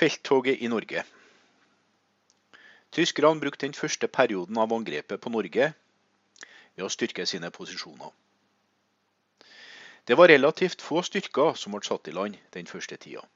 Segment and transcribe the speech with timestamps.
[0.00, 1.02] Felttoget i Norge.
[2.92, 5.66] Tyskerne brukte den første perioden av angrepet på Norge
[6.76, 8.08] ved å styrke sine posisjoner.
[10.08, 13.26] Det var relativt få styrker som ble satt i land den første tida.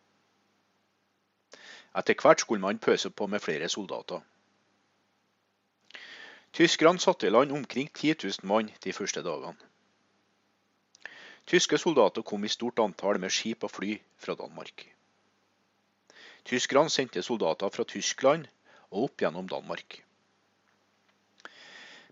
[2.01, 4.25] Etter hvert skulle man pøse på med flere soldater.
[6.57, 9.61] Tyskerne satte i land omkring 10 000 mann de første dagene.
[11.45, 14.94] Tyske soldater kom i stort antall med skip og fly fra Danmark.
[16.45, 18.49] Tyskerne sendte soldater fra Tyskland
[18.91, 20.03] og opp gjennom Danmark.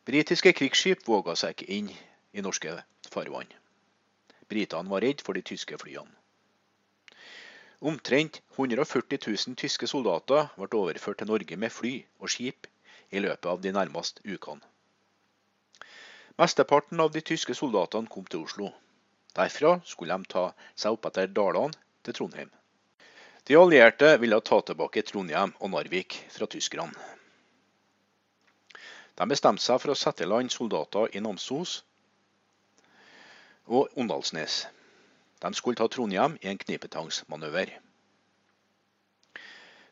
[0.09, 1.91] Britiske krigsskip våga seg ikke inn
[2.33, 2.73] i norske
[3.13, 3.51] farvann.
[4.49, 6.11] Britene var redd for de tyske flyene.
[7.83, 11.93] Omtrent 140 000 tyske soldater ble overført til Norge med fly
[12.23, 12.69] og skip
[13.11, 14.63] i løpet av de nærmeste ukene.
[16.39, 18.71] Mesteparten av de tyske soldatene kom til Oslo.
[19.37, 21.77] Derfra skulle de ta seg opp etter dalene
[22.07, 22.51] til Trondheim.
[23.45, 26.95] De allierte ville ta tilbake Trondheim og Narvik fra tyskerne.
[29.19, 31.81] De bestemte seg for å sette i land soldater i Namsos
[33.67, 34.61] og Åndalsnes.
[35.43, 37.75] De skulle ta Trondheim i en knipetangsmanøver.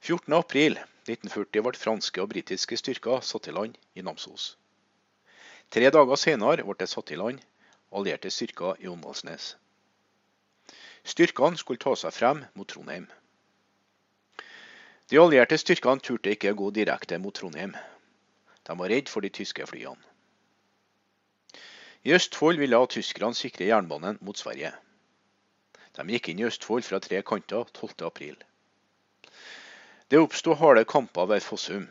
[0.06, 4.52] 14.4.1940 ble franske og britiske styrker satt i land i Namsos.
[5.74, 7.42] Tre dager senere ble det satt i land
[7.90, 9.56] allierte styrker i Åndalsnes.
[11.02, 13.10] Styrkene skulle ta seg frem mot Trondheim.
[15.10, 17.72] De allierte styrkene turte ikke gå direkte mot Trondheim.
[18.62, 19.98] De var redd for de tyske flyene.
[22.06, 24.70] I Østfold ville tyskerne sikre jernbanen mot Sverige.
[25.98, 28.36] De gikk inn i Østfold fra tre kanter 12.4.
[30.10, 31.88] Det oppsto harde kamper ved Fossum.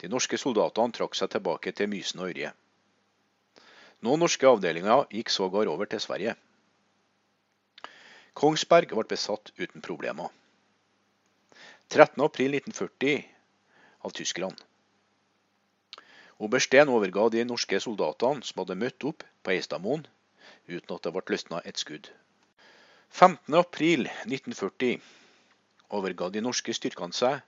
[0.00, 2.54] De norske soldatene trakk seg tilbake til Mysen og Ørje.
[4.00, 6.34] Noen norske avdelinger gikk sågar over til Sverige.
[8.32, 10.32] Kongsberg ble besatt uten problemer.
[11.90, 13.24] 13.4.1940
[14.00, 14.56] av tyskerne.
[16.38, 20.06] Obersten overga de norske soldatene som hadde møtt opp på Eistadmoen,
[20.66, 22.10] uten at det ble løsna et skudd.
[23.14, 24.98] 15.4.1940
[25.94, 27.38] overga de norske styrkene seg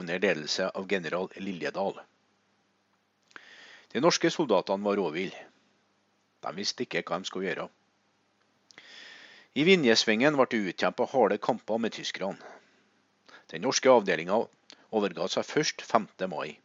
[0.00, 2.00] under ledelse av general Liljedal.
[3.92, 5.44] De norske soldatene var råville.
[6.40, 7.68] De visste ikke hva de skulle gjøre.
[9.58, 12.49] I Vinjesvingen ble det utkjempa harde kamper med tyskerne.
[13.50, 14.36] Den norske avdelinga
[14.94, 16.06] overga seg først 5.
[16.30, 16.58] mai.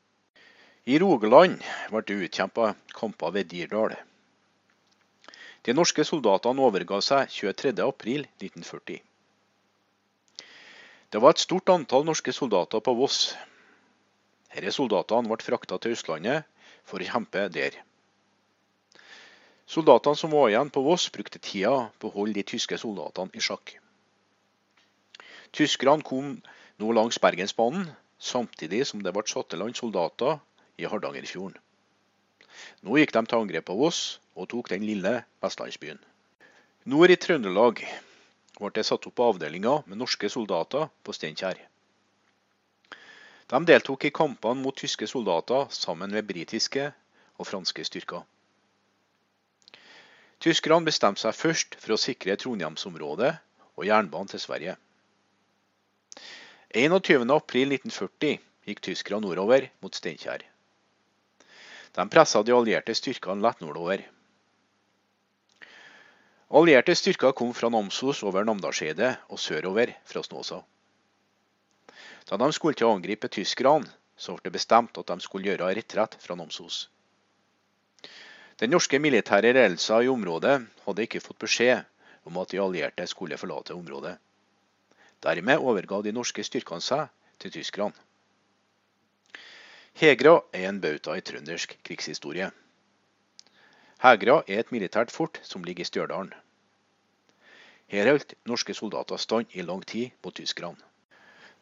[0.86, 3.96] I Rogaland ble det utkjempa kamper ved Dirdal.
[5.66, 9.00] De norske soldatene overga seg 23.4.1940.
[11.10, 13.34] Det var et stort antall norske soldater på Voss.
[14.54, 16.46] Disse soldatene ble frakta til Østlandet
[16.86, 17.80] for å kjempe der.
[19.66, 23.42] Soldatene som var igjen på Voss, brukte tida på å holde de tyske soldatene i
[23.42, 23.74] sjakk.
[25.56, 26.36] Tyskerne kom
[26.82, 27.88] nå langs Bergensbanen,
[28.20, 30.40] samtidig som det ble satt i land soldater
[30.78, 31.58] i Hardangerfjorden.
[32.84, 34.02] Nå gikk de til angrep på Voss
[34.36, 35.14] og tok den lille
[35.44, 36.00] vestlandsbyen.
[36.92, 37.82] Nord i Trøndelag
[38.60, 41.58] ble det satt opp avdelinger med norske soldater på Steinkjer.
[43.52, 46.88] De deltok i kampene mot tyske soldater sammen med britiske
[47.38, 48.24] og franske styrker.
[50.42, 53.32] Tyskerne bestemte seg først for å sikre Trondheimsområdet
[53.76, 54.76] og jernbanen til Sverige.
[56.74, 60.44] 21.4.1940 gikk tyskerne nordover mot Steinkjer.
[61.96, 64.02] De pressa de allierte styrkene lett nordover.
[66.56, 70.60] Allierte styrker kom fra Namsos over Namdalseidet og sørover fra Snåsa.
[72.26, 73.88] Da de skulle til å angripe tyskerne,
[74.18, 76.86] så ble det bestemt at de skulle gjøre retrett fra Namsos.
[78.60, 81.84] Den norske militære ledelsen i området hadde ikke fått beskjed
[82.30, 84.16] om at de allierte skulle forlate området.
[85.26, 87.10] Dermed overga de norske styrkene seg
[87.42, 87.98] til tyskerne.
[89.96, 92.50] Hegra er en bauta i trøndersk krigshistorie.
[94.04, 96.34] Hegra er et militært fort som ligger i Stjørdal.
[97.90, 100.78] Her holdt norske soldater stand i lang tid mot tyskerne.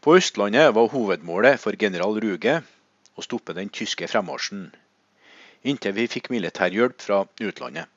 [0.02, 2.58] På Østlandet var hovedmålet for general Ruge
[3.16, 4.72] å stoppe den tyske fremmarsjen,
[5.64, 7.88] inntil vi fikk militærhjelp fra utlandet.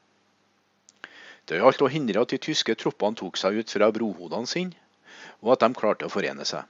[1.46, 4.85] Det gjaldt å hindre at de tyske troppene tok seg ut fra brohodene sine
[5.42, 6.64] og at de klarte å forene seg.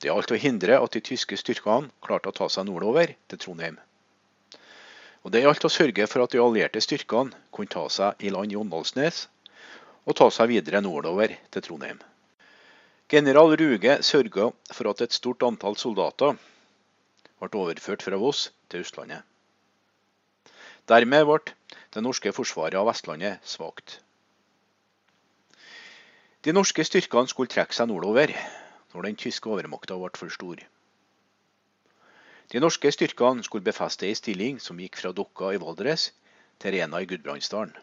[0.00, 3.78] Det gjaldt å hindre at de tyske styrkene klarte å ta seg nordover til Trondheim.
[5.24, 8.52] Og Det gjaldt å sørge for at de allierte styrkene kunne ta seg i land
[8.52, 9.26] i Åndalsnes
[10.06, 12.00] og ta seg videre nordover til Trondheim.
[13.10, 16.38] General Ruge sørga for at et stort antall soldater
[17.40, 19.24] ble overført fra Voss til Østlandet.
[20.88, 21.40] Dermed ble
[21.94, 23.98] det norske forsvaret av Vestlandet svakt.
[26.44, 28.32] De norske styrkene skulle trekke seg nordover.
[28.94, 30.60] når den tyske overmakta ble for stor.
[32.50, 36.08] De norske styrkene skulle befeste ei stilling som gikk fra Dokka i Valdres
[36.58, 37.74] til Rena i Gudbrandsdalen.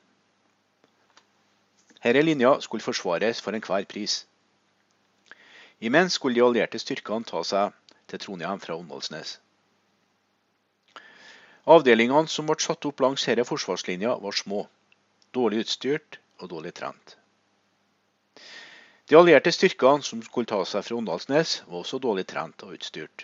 [2.04, 4.26] Denne linja skulle forsvares for enhver pris.
[5.80, 7.76] Imens skulle de allierte styrkene ta seg
[8.08, 9.38] til Trondheim fra Åndalsnes.
[11.68, 14.66] Avdelingene som ble satt opp langs denne forsvarslinja, var små,
[15.36, 17.18] dårlig utstyrt og dårlig trent.
[19.08, 23.24] De allierte styrkene som skulle ta seg fra Åndalsnes, var også dårlig trent og utstyrt.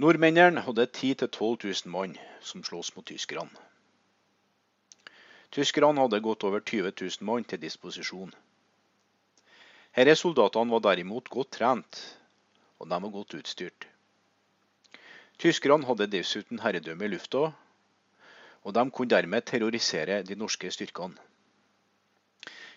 [0.00, 3.52] Nordmennene hadde 10 000-12 000 mann som sloss mot tyskerne.
[5.52, 8.32] Tyskerne hadde gått over 20 000 mann til disposisjon.
[9.92, 11.98] Disse soldatene var derimot godt trent,
[12.80, 13.84] og de var godt utstyrt.
[15.36, 17.50] Tyskerne hadde dessuten herredømme i lufta,
[18.64, 21.20] og de kunne dermed terrorisere de norske styrkene.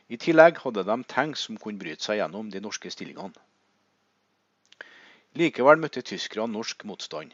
[0.08, 3.34] I tillegg hadde de tanks som kunne bryte seg gjennom de norske stillingene.
[5.36, 7.34] Likevel møtte tyskerne norsk motstand.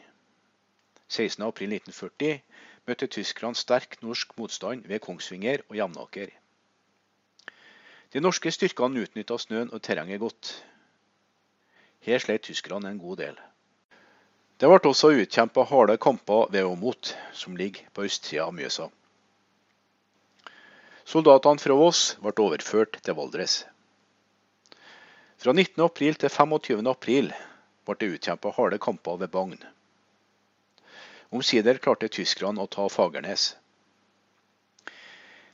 [1.12, 2.40] 16.4.1940
[2.88, 6.32] møtte tyskerne sterk norsk motstand ved Kongsvinger og Jevnaker.
[8.12, 10.54] De norske styrkene utnytta snøen og terrenget godt.
[12.08, 13.38] Her slet tyskerne en god del.
[14.60, 18.90] Det ble også utkjempa harde kamper ved Åmot, som ligger på østsida av Mjøsa.
[21.12, 23.66] Soldatene fra Voss ble overført til Valdres.
[25.44, 27.34] Fra 19.4 til 25.4
[27.90, 29.58] ble det utkjempa harde kamper ved Bagn.
[31.36, 33.50] Omsider klarte tyskerne å ta Fagernes.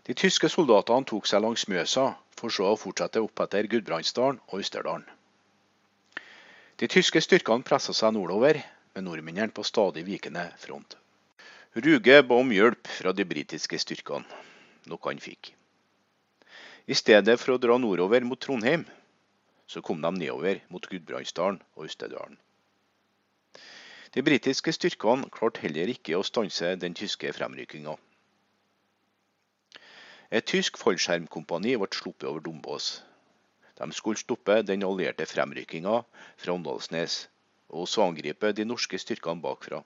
[0.06, 2.06] De tyske soldatene tok seg langs Mjøsa,
[2.38, 5.07] for så å fortsette opp etter Gudbrandsdalen og Østerdalen.
[6.77, 8.62] De tyske styrkene pressa seg nordover,
[8.94, 11.00] med nordmennene på stadig vikende front.
[11.74, 14.45] Ruge ba om hjelp fra de britiske styrkene,
[14.89, 15.53] noe han fikk.
[16.87, 18.85] I stedet for å dra nordover mot Trondheim,
[19.67, 22.37] så kom de nedover mot Gudbrandsdalen og Ustedalen.
[24.15, 27.97] De britiske styrkene klarte heller ikke å stanse den tyske fremrykkinga.
[30.31, 32.87] Et tysk fallskjermkompani ble sluppet over Dombås.
[33.77, 35.99] De skulle stoppe den allierte fremrykkinga
[36.39, 37.27] fra Åndalsnes
[37.69, 39.83] og så angripe de norske styrkene bakfra.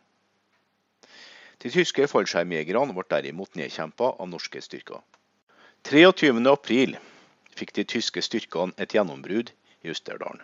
[1.62, 5.02] De tyske fallskjermjegerne ble derimot nedkjempa av norske styrker.
[5.86, 6.98] 23.4
[7.58, 9.52] fikk de tyske styrkene et gjennombrudd
[9.86, 10.42] i Østerdalen.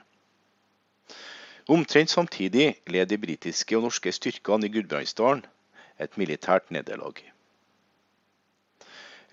[1.67, 5.43] Omtrent samtidig led de britiske og norske styrkene i Gudbrandsdalen
[5.99, 7.17] et militært nederlag.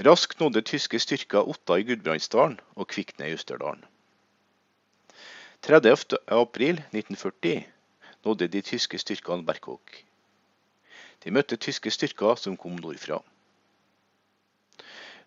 [0.09, 3.85] Raskt nådde tyske styrker Otta i Gudbrandsdalen og Kvikne i Østerdalen.
[5.69, 7.63] 30.4.1940
[8.25, 10.05] nådde de tyske styrkene Berkåk.
[11.25, 13.21] De møtte tyske styrker som kom nordfra.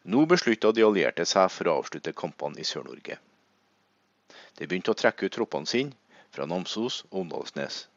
[0.08, 3.18] Nå beslutta de allierte seg for å avslutte kampene i Sør-Norge.
[4.58, 5.98] De begynte å trekke ut troppene sine
[6.32, 7.88] fra Namsos og Åndalsnes.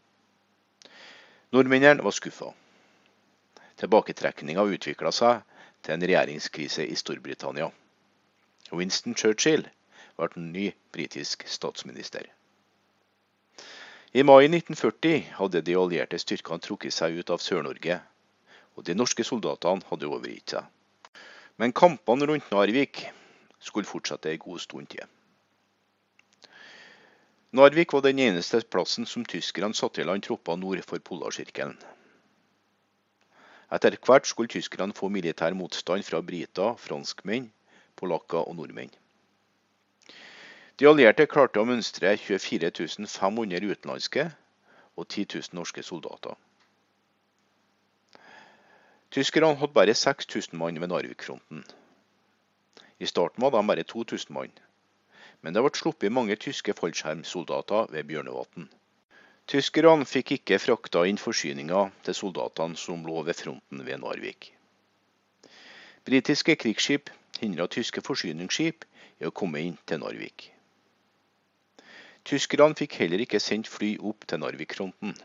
[1.53, 2.51] Nordmennene var skuffa.
[3.81, 5.45] Tilbaketrekninga utvikla seg
[5.85, 7.71] til en regjeringskrise i Storbritannia.
[8.73, 9.65] Winston Churchill
[10.17, 12.27] ble ny britisk statsminister.
[14.11, 18.01] I mai 1940 hadde de allierte styrkene trukket seg ut av Sør-Norge,
[18.75, 20.65] og de norske soldatene hadde overgitt seg.
[21.63, 23.05] Men kampene rundt Narvik
[23.63, 25.07] skulle fortsette en god stund til.
[27.55, 31.79] Narvik var den eneste plassen som tyskerne satte i land tropper nord for Polarsirkelen.
[33.71, 37.47] Etter hvert skulle tyskerne få militær motstand fra briter, franskmenn,
[37.95, 38.91] polakker og nordmenn.
[40.81, 42.71] De allierte klarte å mønstre 24
[43.05, 44.23] 500 utenlandske
[44.97, 46.39] og 10 000 norske soldater.
[49.13, 51.67] Tyskerne hadde bare 6000 mann ved Narvik-fronten.
[52.97, 54.55] I starten var de bare 2000 mann,
[55.43, 58.71] men det ble sluppet mange tyske fallskjermsoldater ved Bjørnevatn.
[59.53, 64.49] Tyskerne fikk ikke frakta inn forsyninger til soldatene som lå ved fronten ved Narvik.
[66.09, 68.89] Britiske krigsskip hindra tyske forsyningsskip
[69.21, 70.49] i å komme inn til Narvik.
[72.31, 75.17] Tyskerne fikk heller ikke sendt fly opp til Narvik-fronten.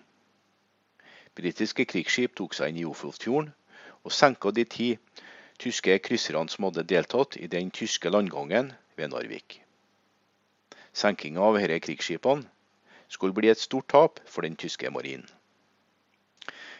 [1.38, 3.52] Britiske krigsskip tok seg inn i Ofotfjorden
[4.02, 4.88] og senka de ti
[5.62, 9.60] tyske krysserne som hadde deltatt i den tyske landgangen ved Narvik.
[10.98, 12.50] Senkinga av disse krigsskipene
[13.14, 15.30] skulle bli et stort tap for den tyske marinen.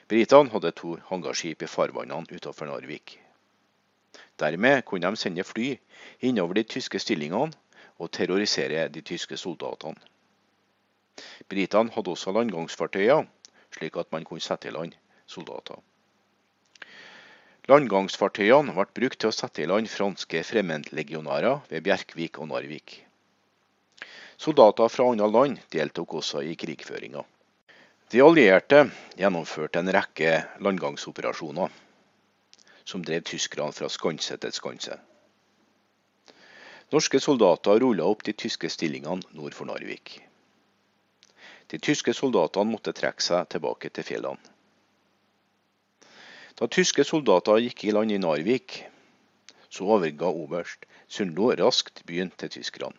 [0.10, 3.20] Britene hadde to hangarskip i farvannene utenfor Narvik.
[4.42, 5.70] Dermed kunne de sende fly
[6.26, 7.54] innover de tyske stillingene
[8.02, 10.15] og terrorisere de tyske soldatene.
[11.52, 13.26] Britene hadde også landgangsfartøyer,
[13.78, 14.96] slik at man kunne sette i land
[15.30, 15.80] soldater.
[17.72, 23.00] Landgangsfartøyene ble brukt til å sette i land franske fremmedlegionærer ved Bjerkvik og Narvik.
[24.38, 27.24] Soldater fra andre land deltok også i krigføringa.
[28.12, 28.84] De allierte
[29.18, 31.82] gjennomførte en rekke landgangsoperasjoner
[32.86, 35.00] som drev tyskerne fra skanse til skanse.
[36.94, 40.20] Norske soldater rulla opp de tyske stillingene nord for Narvik.
[41.72, 44.54] De tyske soldatene måtte trekke seg tilbake til fjellene.
[46.56, 48.78] Da tyske soldater gikk i land i Narvik,
[49.68, 52.96] så overga oberst Sundlo raskt byen til tyskerne.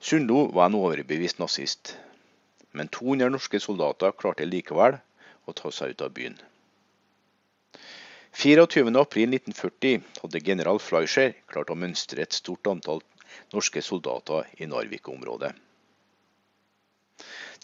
[0.00, 1.94] Sundlo var en overbevist nazist,
[2.72, 4.98] men 200 norske soldater klarte likevel
[5.48, 6.36] å ta seg ut av byen.
[8.36, 13.02] 24.4.1940 hadde general Fleischer klart å mønstre et stort antall
[13.54, 15.52] norske soldater i Narvik-området.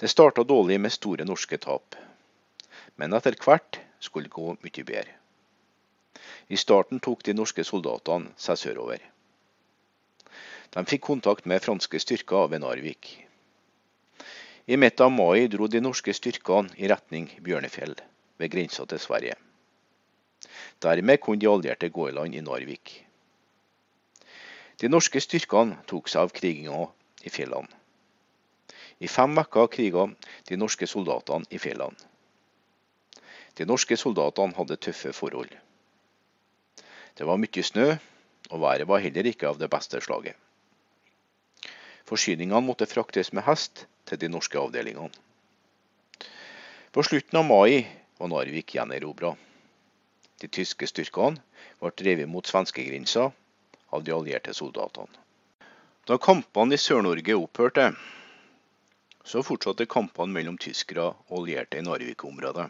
[0.01, 1.95] Det starta dårlig med store norske tap,
[3.01, 5.15] men etter hvert skulle det gå mye bedre.
[6.53, 9.01] I starten tok de norske soldatene seg sørover.
[10.77, 13.09] De fikk kontakt med franske styrker ved Narvik.
[14.67, 17.97] I midten av mai dro de norske styrkene i retning Bjørnefjell,
[18.37, 19.39] ved grensa til Sverige.
[20.85, 22.99] Dermed kunne de allierte gå i land i Narvik.
[24.77, 26.85] De norske styrkene tok seg av kriginga
[27.25, 27.86] i fjellene.
[28.99, 30.07] I fem uker kriga
[30.49, 31.97] de norske soldatene i fjellene.
[33.57, 35.53] De norske soldatene hadde tøffe forhold.
[37.17, 37.97] Det var mye snø,
[38.51, 40.37] og været var heller ikke av det beste slaget.
[42.07, 45.11] Forsyningene måtte fraktes med hest til de norske avdelingene.
[46.93, 47.83] På slutten av mai
[48.17, 49.35] var Narvik gjenerobra.
[50.41, 51.41] De tyske styrkene
[51.81, 53.31] ble drevet mot svenskegrensa
[53.93, 55.11] av de allierte soldatene.
[56.07, 57.91] Da kampene i Sør-Norge opphørte,
[59.27, 62.69] så fortsatte kampene mellom tyskere og allierte i Narvik-området.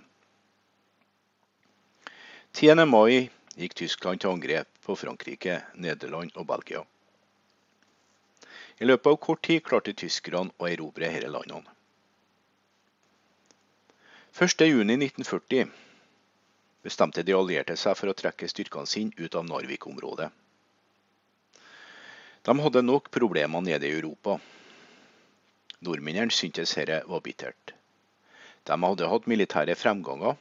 [2.56, 2.86] 10.
[2.88, 3.28] mai
[3.60, 6.80] gikk Tyskland til angrep på Frankrike, Nederland og Belgia.
[8.80, 11.68] I løpet av kort tid klarte tyskerne å erobre disse landene.
[14.36, 15.68] 1.6.1940
[16.84, 20.28] bestemte de allierte seg for å trekke styrkene sine ut av Narvik-området.
[22.46, 24.36] De hadde nok problemer nede i Europa.
[25.84, 27.74] Nordmennene syntes dette var bittert.
[28.66, 30.36] De hadde hatt militære fremganger,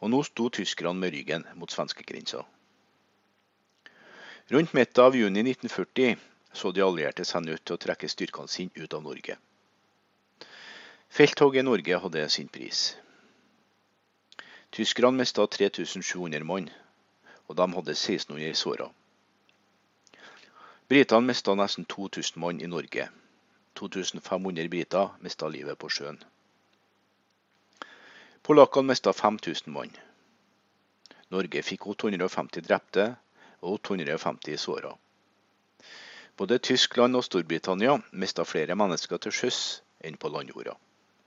[0.00, 2.42] og nå sto tyskerne med ryggen mot svenskegrensa.
[4.52, 6.18] Rundt midten av juni 1940
[6.54, 9.38] så de allierte seg nødt til å trekke styrkene sine ut av Norge.
[11.14, 12.96] Felttoget i Norge hadde sin pris.
[14.74, 16.68] Tyskerne mista 3700 mann,
[17.46, 18.88] og de hadde 1600 såra.
[20.90, 23.08] Britene mista nesten 2000 mann i Norge.
[23.74, 26.18] 2500 briter mista livet på sjøen.
[28.44, 29.92] Polakkene mista 5000 mann.
[31.32, 33.06] Norge fikk 850 drepte
[33.64, 34.92] og 850 såra.
[36.36, 39.60] Både Tyskland og Storbritannia mista flere mennesker til sjøs
[40.04, 40.74] enn på landjorda.